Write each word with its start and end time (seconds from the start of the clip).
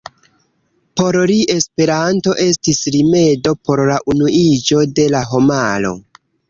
Por 1.01 1.17
li 1.31 1.35
Esperanto 1.57 2.35
estis 2.47 2.81
rimedo 2.97 3.55
por 3.69 3.85
la 3.93 4.03
unuiĝo 4.17 4.85
de 5.01 5.11
la 5.17 5.27
homaro. 5.35 5.99